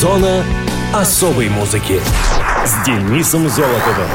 [0.00, 0.42] Зона
[0.94, 2.00] особой музыки
[2.64, 4.08] с Денисом Золотовым.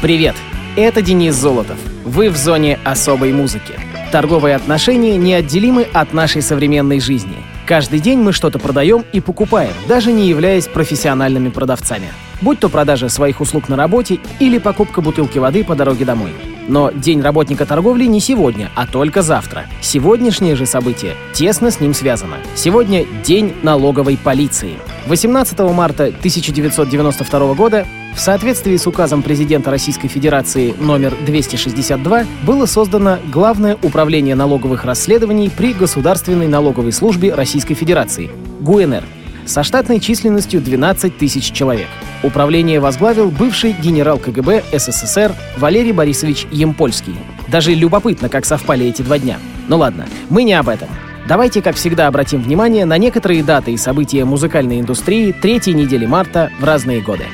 [0.00, 0.34] Привет,
[0.74, 1.76] это Денис Золотов.
[2.02, 3.74] Вы в зоне особой музыки.
[4.10, 7.36] Торговые отношения неотделимы от нашей современной жизни.
[7.66, 12.08] Каждый день мы что-то продаем и покупаем, даже не являясь профессиональными продавцами.
[12.40, 16.32] Будь то продажа своих услуг на работе или покупка бутылки воды по дороге домой.
[16.68, 19.64] Но День работника торговли не сегодня, а только завтра.
[19.80, 22.36] Сегодняшнее же событие тесно с ним связано.
[22.54, 24.76] Сегодня День налоговой полиции.
[25.06, 33.18] 18 марта 1992 года в соответствии с указом президента Российской Федерации номер 262 было создано
[33.32, 38.30] Главное управление налоговых расследований при Государственной налоговой службе Российской Федерации–
[38.60, 39.04] ГУНР
[39.48, 41.88] со штатной численностью 12 тысяч человек.
[42.22, 47.16] Управление возглавил бывший генерал КГБ СССР Валерий Борисович Емпольский.
[47.48, 49.38] Даже любопытно, как совпали эти два дня.
[49.68, 50.88] Ну ладно, мы не об этом.
[51.26, 56.50] Давайте, как всегда, обратим внимание на некоторые даты и события музыкальной индустрии третьей недели марта
[56.58, 57.24] в разные годы.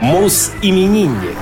[0.00, 1.36] Мус-именинник.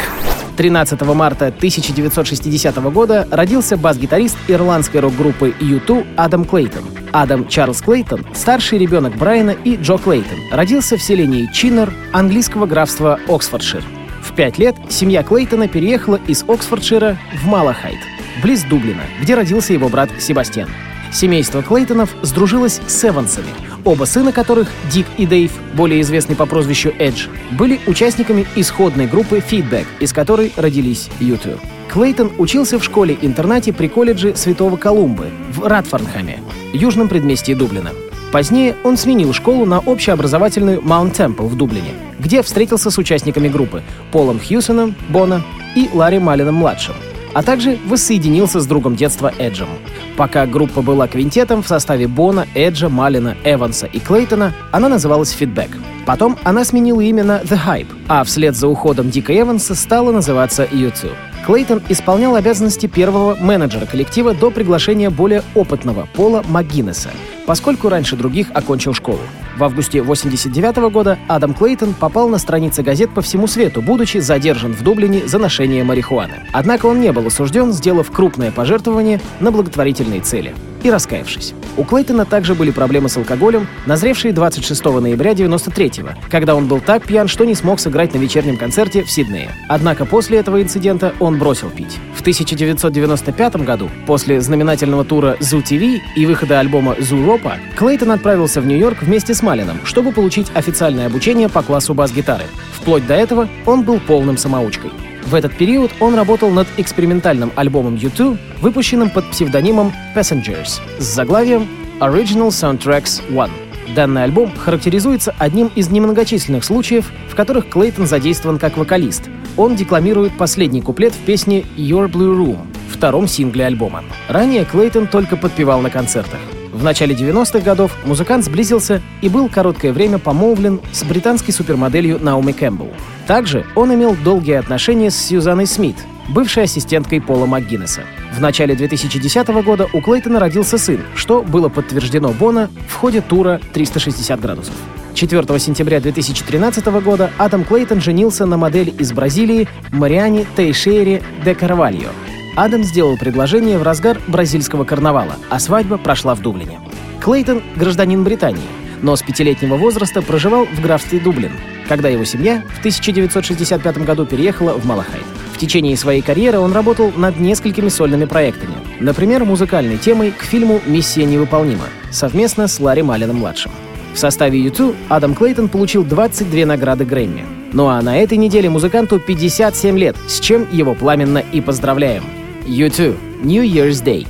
[0.56, 6.84] 13 марта 1960 года родился бас-гитарист ирландской рок-группы U2 Адам Клейтон.
[7.12, 13.19] Адам Чарльз Клейтон, старший ребенок Брайана и Джо Клейтон, родился в селении Чиннер английского графства
[13.28, 13.84] Оксфордшир.
[14.23, 17.98] В пять лет семья Клейтона переехала из Оксфордшира в Малахайт,
[18.42, 20.69] близ Дублина, где родился его брат Себастьян.
[21.12, 23.48] Семейство Клейтонов сдружилось с Эвансами,
[23.84, 29.38] оба сына которых, Дик и Дейв, более известный по прозвищу Эдж, были участниками исходной группы
[29.38, 31.60] Feedback, из которой родились YouTube.
[31.92, 36.40] Клейтон учился в школе-интернате при колледже Святого Колумбы в Ратфорнхаме,
[36.72, 37.90] южном предместье Дублина.
[38.33, 43.83] Позднее он сменил школу на общеобразовательную Маунт Темпл в Дублине, где встретился с участниками группы
[44.10, 45.42] Полом Хьюсоном, Бона
[45.77, 46.94] и Ларри Малином-младшим—
[47.34, 49.69] а также воссоединился с другом детства Эджем.
[50.16, 55.70] Пока группа была квинтетом в составе Бона, Эджа, Малина, Эванса и Клейтона, она называлась Feedback.
[56.05, 60.67] Потом она сменила имя на The Hype, а вслед за уходом Дика Эванса стала называться
[60.70, 61.12] YouTube.
[61.46, 67.11] Клейтон исполнял обязанности первого менеджера коллектива до приглашения более опытного Пола МакГиннеса,
[67.47, 69.20] поскольку раньше других окончил школу.
[69.57, 74.73] В августе 1989 года Адам Клейтон попал на страницы газет по всему свету, будучи задержан
[74.73, 76.47] в Дублине за ношение марихуаны.
[76.52, 81.55] Однако он не был осужден, сделав крупное пожертвование на благотворительные цели и раскаявшись.
[81.77, 85.92] У Клейтона также были проблемы с алкоголем, назревшие 26 ноября 93
[86.31, 89.51] когда он был так пьян, что не смог сыграть на вечернем концерте в Сиднее.
[89.69, 91.98] Однако после этого инцидента он бросил пить.
[92.14, 98.61] В 1995 году, после знаменательного тура Zoo TV и выхода альбома Zoo Ropa, Клейтон отправился
[98.61, 102.45] в Нью-Йорк вместе с Малином, чтобы получить официальное обучение по классу бас-гитары.
[102.73, 104.91] Вплоть до этого он был полным самоучкой.
[105.25, 111.69] В этот период он работал над экспериментальным альбомом U2, выпущенным под псевдонимом Passengers с заглавием
[112.01, 113.51] Original Soundtracks One.
[113.95, 119.31] Данный альбом характеризуется одним из немногочисленных случаев, в которых Клейтон задействован как вокалист.
[119.57, 124.05] Он декламирует последний куплет в песне Your Blue Room, втором сингле альбома.
[124.29, 126.41] Ранее Клейтон только подпевал на концертах.
[126.72, 132.52] В начале 90-х годов музыкант сблизился и был короткое время помолвлен с британской супермоделью Наоми
[132.52, 132.90] Кэмпбелл.
[133.26, 135.96] Также он имел долгие отношения с Сьюзанной Смит,
[136.31, 138.05] бывшей ассистенткой Пола МакГиннеса.
[138.34, 143.60] В начале 2010 года у Клейтона родился сын, что было подтверждено Бона в ходе тура
[143.75, 144.75] 360 градусов.
[145.14, 152.08] 4 сентября 2013 года Адам Клейтон женился на модели из Бразилии Мариане Тейшере де Карвальо,
[152.55, 156.81] Адам сделал предложение в разгар бразильского карнавала, а свадьба прошла в Дублине.
[157.20, 158.62] Клейтон— гражданин Британии,
[159.00, 161.52] но с пятилетнего возраста проживал в графстве Дублин,
[161.88, 165.25] когда его семья в 1965 году переехала в Малахайт.
[165.55, 170.81] В течение своей карьеры он работал над несколькими сольными проектами, например, музыкальной темой к фильму
[170.87, 173.73] «Миссия невыполнима» совместно с Ларри Малином-младшим.
[174.12, 177.46] В составе YouTube Адам Клейтон получил 22 награды Грэмми.
[177.73, 182.42] Ну а на этой неделе музыканту 57 лет, с чем его пламенно и поздравляем.
[182.64, 184.25] U2 New Year's Day.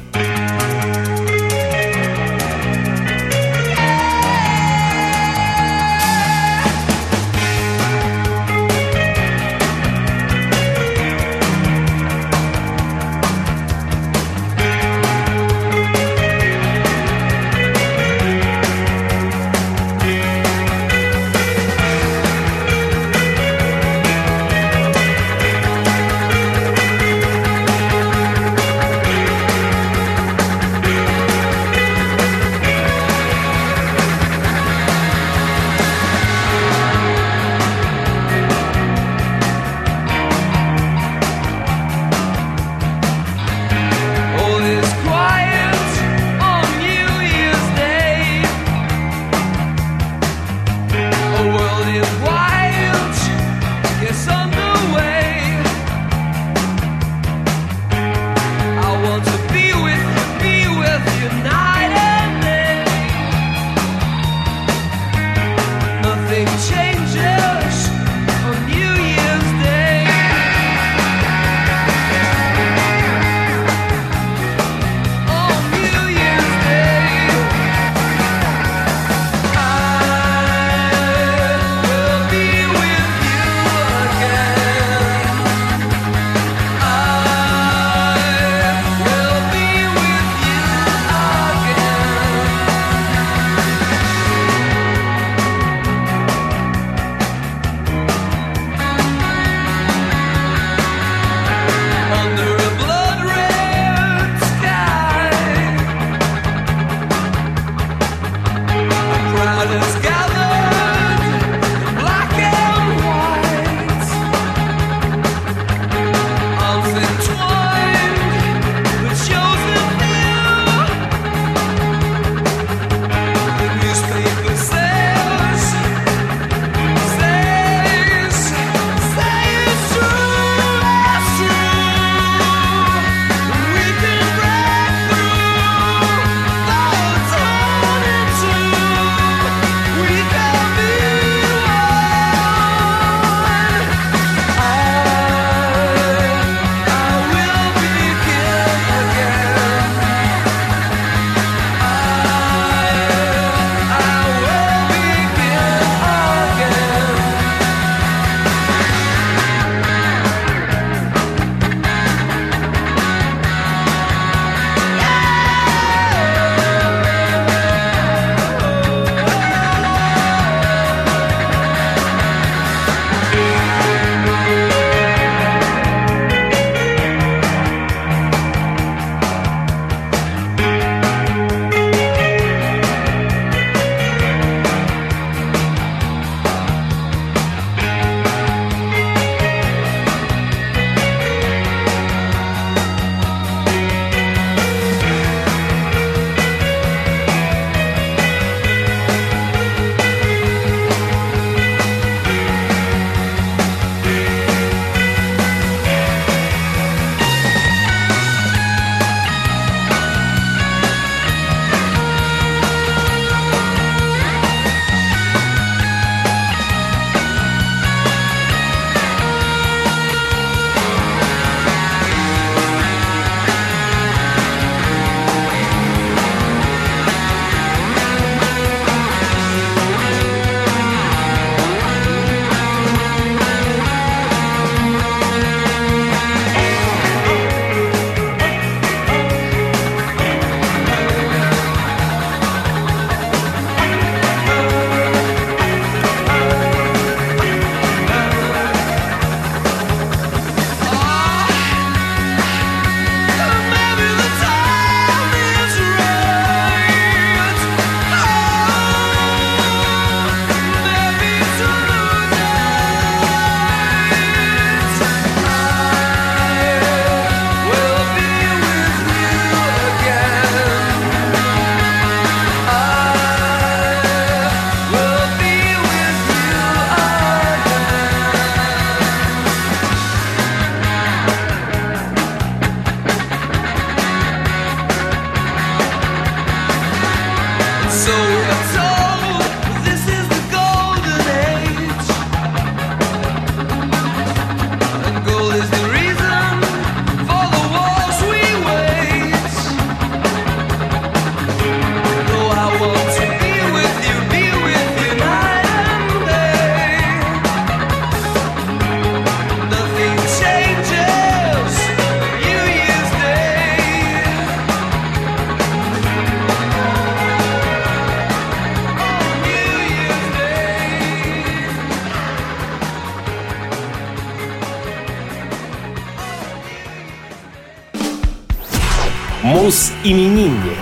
[329.62, 330.76] Мус-именинник.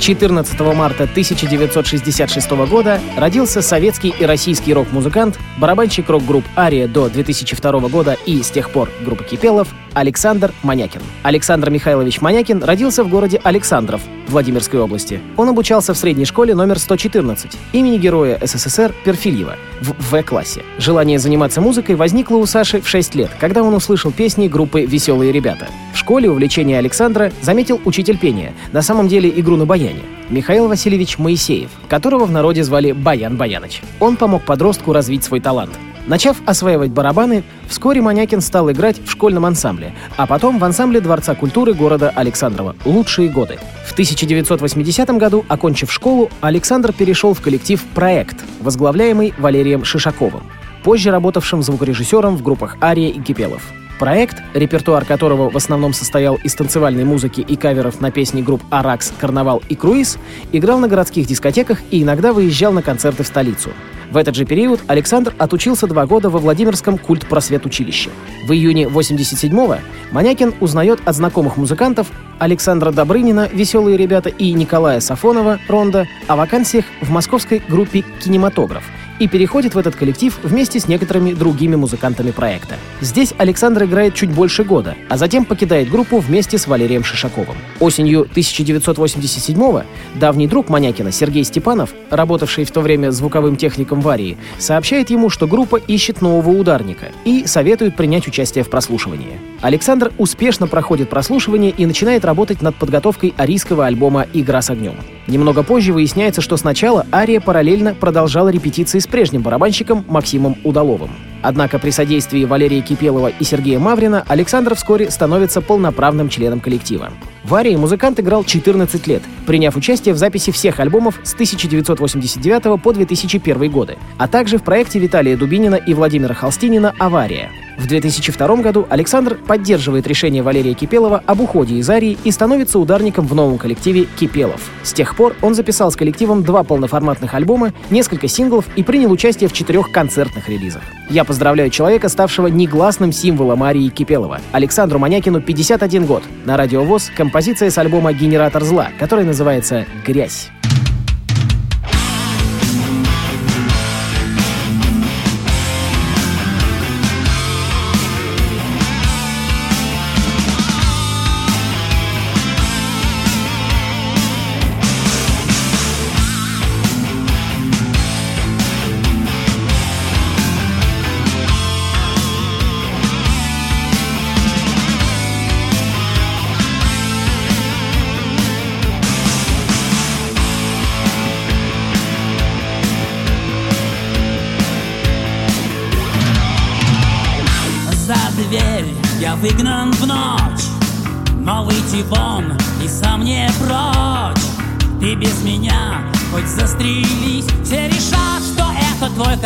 [0.00, 8.16] 14 марта 1966 года родился советский и российский рок-музыкант, барабанщик рок-групп «Ария» до 2002 года
[8.24, 11.00] и с тех пор группа «Кипелов» Александр Манякин.
[11.22, 15.22] Александр Михайлович Манякин родился в городе Александров, Владимирской области.
[15.38, 20.64] Он обучался в средней школе номер 114 имени Героя СССР Перфильева в В-классе.
[20.76, 25.32] Желание заниматься музыкой возникло у Саши в 6 лет, когда он услышал песни группы «Веселые
[25.32, 25.66] ребята».
[25.94, 31.16] В школе увлечение Александра заметил учитель пения, на самом деле игру на баяне, Михаил Васильевич
[31.16, 33.80] Моисеев, которого в народе звали Баян Баяныч.
[33.98, 35.72] Он помог подростку развить свой талант.
[36.06, 41.34] Начав осваивать барабаны, вскоре Манякин стал играть в школьном ансамбле, а потом в ансамбле Дворца
[41.34, 43.58] культуры города Александрова «Лучшие годы».
[43.84, 50.44] В 1980 году, окончив школу, Александр перешел в коллектив «Проект», возглавляемый Валерием Шишаковым,
[50.84, 53.62] позже работавшим звукорежиссером в группах «Ария» и «Кипелов».
[53.98, 59.10] Проект, репертуар которого в основном состоял из танцевальной музыки и каверов на песни групп «Аракс»,
[59.18, 60.18] «Карнавал» и «Круиз»,
[60.52, 63.70] играл на городских дискотеках и иногда выезжал на концерты в столицу.
[64.10, 68.10] В этот же период Александр отучился два года во Владимирском культ-просвет-училище.
[68.46, 69.78] В июне 87-го
[70.12, 72.06] Манякин узнает от знакомых музыкантов
[72.38, 78.84] Александра Добрынина «Веселые ребята» и Николая Сафонова «Ронда» о вакансиях в московской группе «Кинематограф»,
[79.18, 82.76] и переходит в этот коллектив вместе с некоторыми другими музыкантами проекта.
[83.00, 87.56] Здесь Александр играет чуть больше года, а затем покидает группу вместе с Валерием Шишаковым.
[87.80, 89.82] Осенью 1987-го
[90.14, 95.46] давний друг Манякина Сергей Степанов, работавший в то время звуковым техником Варии, сообщает ему, что
[95.46, 99.38] группа ищет нового ударника и советует принять участие в прослушивании.
[99.66, 104.94] Александр успешно проходит прослушивание и начинает работать над подготовкой арийского альбома «Игра с огнем».
[105.26, 111.10] Немного позже выясняется, что сначала Ария параллельно продолжала репетиции с прежним барабанщиком Максимом Удаловым.
[111.42, 117.10] Однако при содействии Валерия Кипелова и Сергея Маврина Александр вскоре становится полноправным членом коллектива.
[117.46, 122.92] В Арии музыкант играл 14 лет, приняв участие в записи всех альбомов с 1989 по
[122.92, 127.52] 2001 годы, а также в проекте Виталия Дубинина и Владимира Холстинина «Авария».
[127.78, 133.26] В 2002 году Александр поддерживает решение Валерия Кипелова об уходе из Арии и становится ударником
[133.26, 134.70] в новом коллективе «Кипелов».
[134.82, 139.48] С тех пор он записал с коллективом два полноформатных альбома, несколько синглов и принял участие
[139.48, 140.82] в четырех концертных релизах.
[141.10, 144.40] Я поздравляю человека, ставшего негласным символом Арии Кипелова.
[144.52, 146.24] Александру Манякину 51 год.
[146.44, 150.48] На радиовоз композиция с альбома «Генератор зла», который называется «Грязь».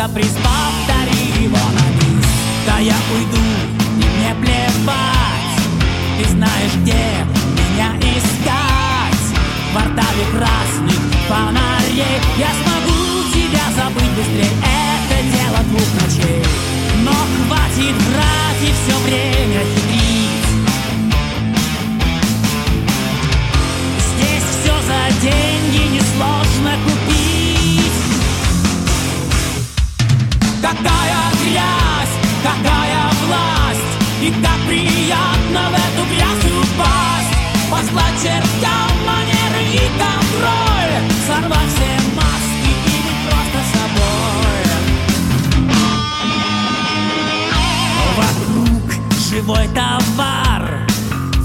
[0.01, 0.50] Это твой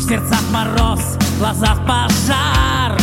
[0.07, 2.97] В сердцах мороз, в глазах пожар.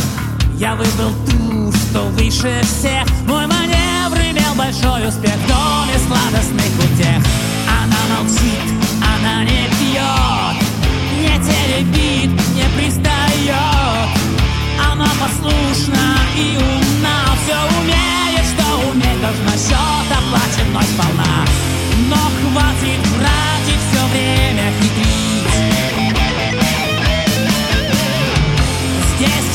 [0.55, 3.05] Я выбрал ту, что выше всех.
[3.27, 7.21] Мой маневр имел большой успех В доме сладостных утех.
[7.67, 10.63] Она молчит, она не пьет
[11.19, 14.07] Не теребит, не пристает.
[14.89, 21.45] Она послушна и умна Все умеет, что уметь должна Счет оплачен вновь сполна
[22.07, 23.01] Но хватит
[23.67, 25.22] и все время хитрить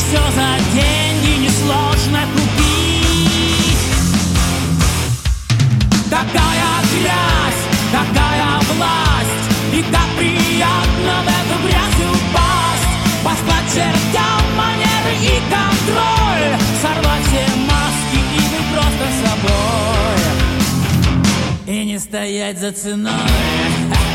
[0.09, 3.83] все за деньги несложно купить.
[6.09, 12.95] Такая грязь, такая власть И как приятно в эту грязь упасть.
[13.23, 20.23] Послать чертям манеры и контроль Сорвать все маски и быть просто собой
[21.67, 24.08] И не стоять за ценой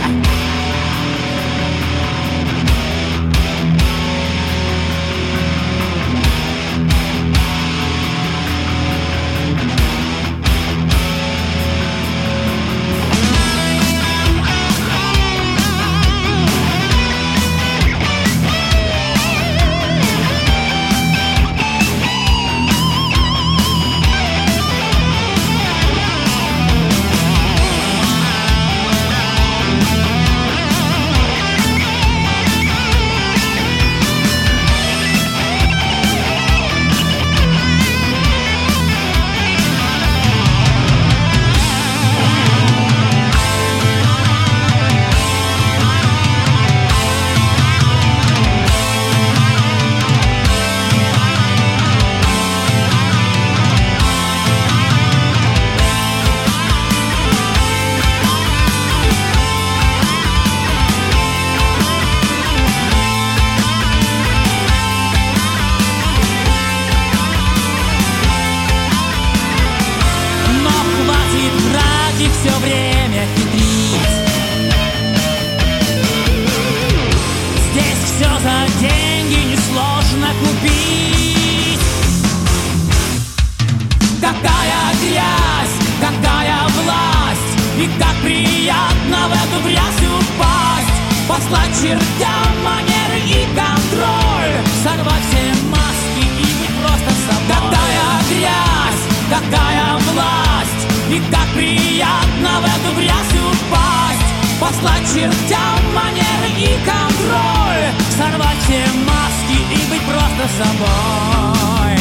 [91.53, 94.55] Послать чертям манеры и контроль?
[94.83, 97.45] Сорвать все маски и быть просто собой.
[97.47, 100.83] Какая грязь, какая власть.
[101.11, 104.29] И как приятно в эту грязь упасть.
[104.59, 107.85] Послать чертям манеры и контроль.
[108.17, 111.99] Сорвать все маски и быть просто собой.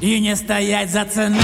[0.00, 1.38] И не стоять за ценой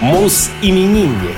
[0.00, 1.36] Мус-именинник.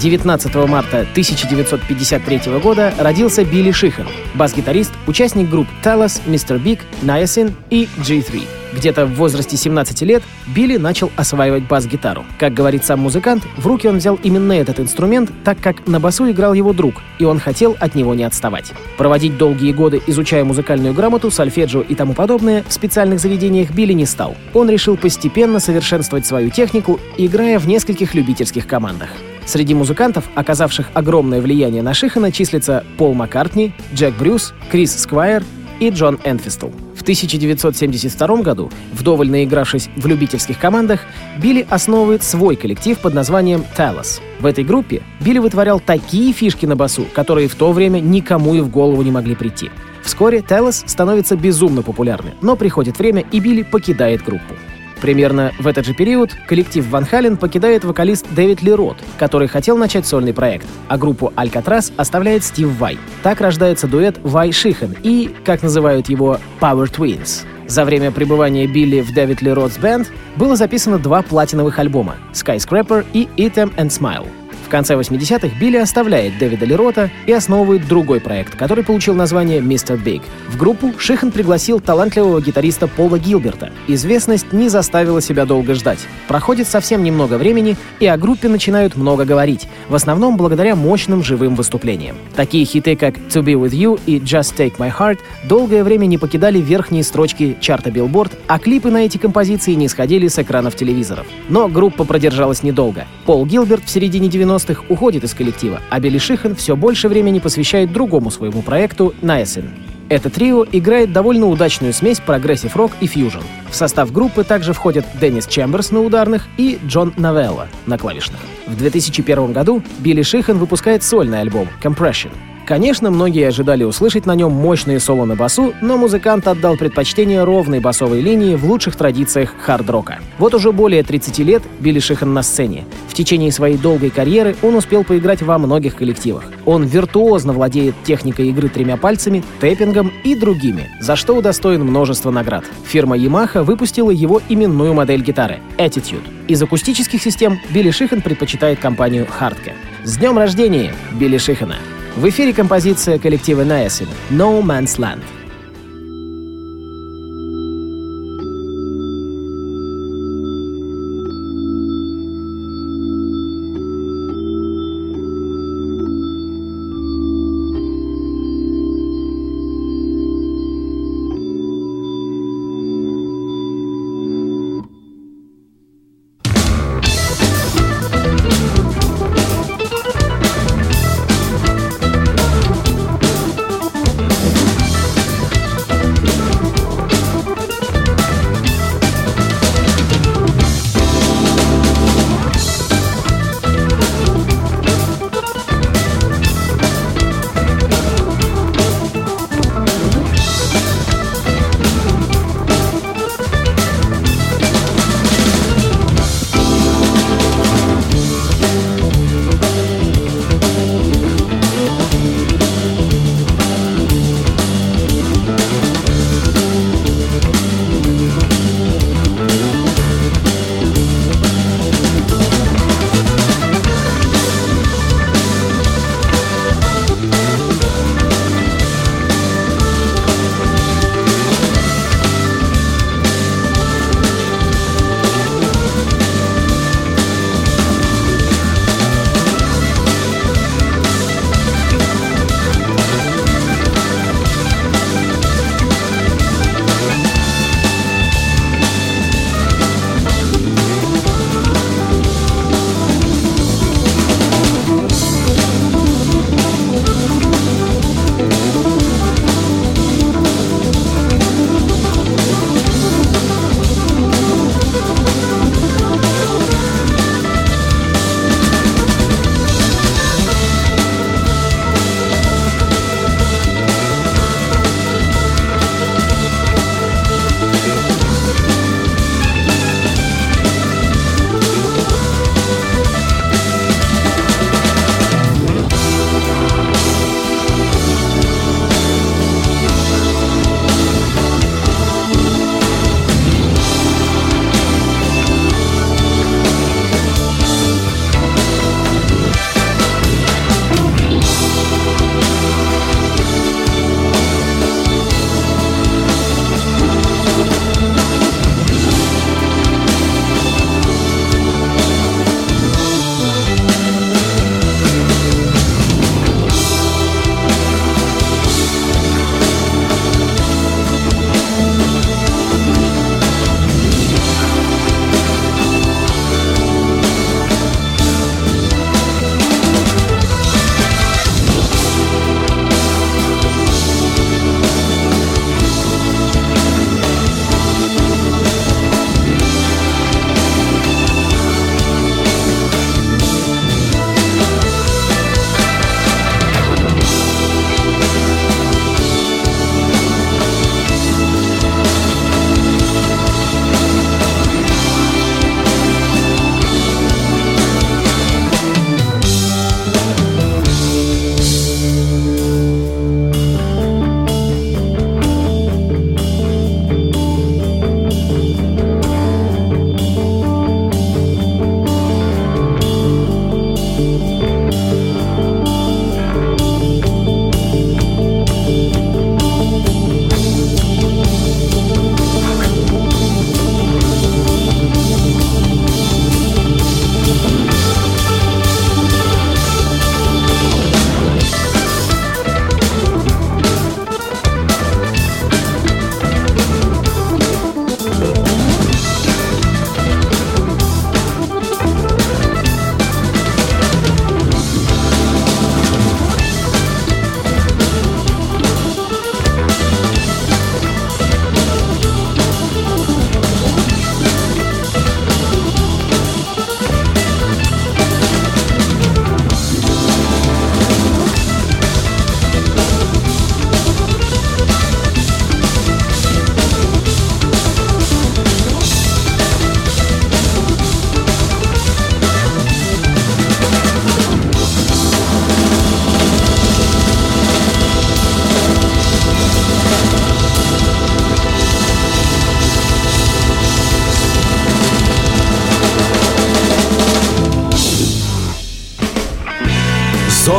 [0.00, 6.58] 19 марта 1953 года родился Билли Шихан, бас-гитарист, участник групп Talos, Mr.
[6.58, 8.61] Big, Niacin и G3.
[8.72, 12.24] Где-то в возрасте 17 лет Билли начал осваивать бас-гитару.
[12.38, 16.30] Как говорит сам музыкант, в руки он взял именно этот инструмент, так как на басу
[16.30, 18.72] играл его друг, и он хотел от него не отставать.
[18.96, 24.06] Проводить долгие годы, изучая музыкальную грамоту, сольфеджио и тому подобное, в специальных заведениях Билли не
[24.06, 24.36] стал.
[24.54, 29.10] Он решил постепенно совершенствовать свою технику, играя в нескольких любительских командах.
[29.44, 35.42] Среди музыкантов, оказавших огромное влияние на Шихана, числятся Пол Маккартни, Джек Брюс, Крис Сквайр
[35.80, 36.68] и Джон Энфистл.
[37.02, 41.00] В 1972 году, вдоволь наигравшись в любительских командах,
[41.36, 44.20] Билли основывает свой коллектив под названием Talos.
[44.38, 48.60] В этой группе Билли вытворял такие фишки на басу, которые в то время никому и
[48.60, 49.68] в голову не могли прийти.
[50.04, 54.54] Вскоре Talos становится безумно популярны, но приходит время, и Билли покидает группу.
[55.02, 60.06] Примерно в этот же период коллектив Ван Хален покидает вокалист Дэвид Лерот, который хотел начать
[60.06, 62.96] сольный проект, а группу Алькатрас оставляет Стив Вай.
[63.24, 67.44] Так рождается дуэт Вай Шихан и, как называют его, Power Twins.
[67.66, 73.28] За время пребывания Билли в Дэвид Леротс Бэнд было записано два платиновых альбома «Skyscraper» и
[73.36, 74.41] «Eat 'em and Smile».
[74.72, 80.02] Конце 80-х Билли оставляет Дэвида Лерота и основывает другой проект, который получил название Mr.
[80.02, 80.22] Big.
[80.48, 83.70] В группу Шихан пригласил талантливого гитариста Пола Гилберта.
[83.86, 85.98] Известность не заставила себя долго ждать.
[86.26, 91.54] Проходит совсем немного времени, и о группе начинают много говорить, в основном благодаря мощным живым
[91.54, 92.16] выступлениям.
[92.34, 96.16] Такие хиты, как To Be With You и Just Take My Heart долгое время не
[96.16, 101.26] покидали верхние строчки чарта Billboard, а клипы на эти композиции не сходили с экранов телевизоров.
[101.50, 103.06] Но группа продержалась недолго.
[103.26, 104.28] Пол Гилберт в середине
[104.62, 109.68] 90-х уходит из коллектива, а Билли Шихан все больше времени посвящает другому своему проекту Niacin.
[110.08, 113.40] Это трио играет довольно удачную смесь прогрессив рок и фьюжн.
[113.70, 118.40] В состав группы также входят Деннис Чемберс на ударных и Джон Новелла на клавишных.
[118.66, 122.30] В 2001 году Билли Шихан выпускает сольный альбом Compression.
[122.66, 127.80] Конечно, многие ожидали услышать на нем мощные соло на басу, но музыкант отдал предпочтение ровной
[127.80, 130.20] басовой линии в лучших традициях хард-рока.
[130.38, 132.84] Вот уже более 30 лет Билли Шихан на сцене.
[133.08, 136.44] В течение своей долгой карьеры он успел поиграть во многих коллективах.
[136.64, 142.64] Он виртуозно владеет техникой игры тремя пальцами, тэппингом и другими, за что удостоен множества наград.
[142.84, 146.22] Фирма Yamaha выпустила его именную модель гитары— Attitude.
[146.48, 149.72] Из акустических систем Билли Шихан предпочитает компанию Hardke.
[150.04, 151.76] С днем рождения, Билли Шихана!
[152.16, 155.41] В эфире композиция коллектива Niacin «No Man's Land».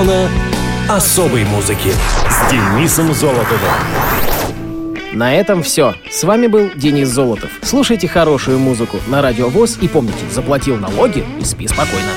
[0.04, 0.30] Зона
[0.90, 1.94] особой музыки
[2.30, 3.72] с Денисом Золотовым.
[5.14, 5.96] На этом все.
[6.12, 7.52] С вами был Денис Золотов.
[7.62, 12.10] Слушайте хорошую музыку на Радио ВОЗ и помните, заплатил налоги и спи спокойно.